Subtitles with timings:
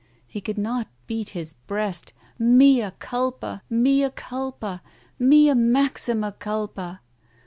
[0.35, 4.81] He could not beat his breast, Mea culpa, mea culpa,
[5.19, 7.01] mea maxima culpa!